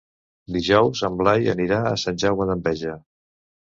[0.55, 3.01] Dijous en Blai anirà a Sant Jaume d'Enveja.